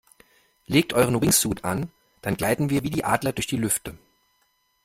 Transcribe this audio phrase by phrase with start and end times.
[0.65, 1.91] Legt euren Wingsuit an,
[2.23, 3.99] dann gleiten wir wie die Adler durch die Lüfte!